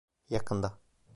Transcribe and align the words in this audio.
Yakında. 0.29 0.79